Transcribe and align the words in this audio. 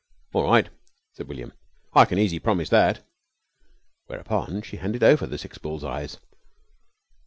"All 0.33 0.43
right," 0.45 0.67
said 1.13 1.27
William. 1.27 1.53
"I 1.93 2.05
can 2.05 2.17
easy 2.17 2.39
promise 2.39 2.69
that." 2.69 3.03
Whereupon 4.07 4.63
she 4.63 4.77
handed 4.77 5.03
over 5.03 5.27
the 5.27 5.37
six 5.37 5.59
bull's 5.59 5.83
eyes. 5.83 6.17